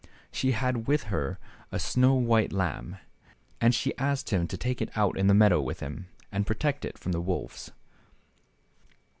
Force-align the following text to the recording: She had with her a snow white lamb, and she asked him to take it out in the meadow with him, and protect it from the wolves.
She 0.31 0.53
had 0.53 0.87
with 0.87 1.03
her 1.13 1.37
a 1.71 1.77
snow 1.77 2.15
white 2.15 2.51
lamb, 2.51 2.97
and 3.61 3.71
she 3.75 3.95
asked 3.99 4.31
him 4.31 4.47
to 4.47 4.57
take 4.57 4.81
it 4.81 4.89
out 4.95 5.15
in 5.15 5.27
the 5.27 5.35
meadow 5.35 5.61
with 5.61 5.79
him, 5.79 6.07
and 6.31 6.47
protect 6.47 6.85
it 6.85 6.97
from 6.97 7.11
the 7.11 7.21
wolves. 7.21 7.71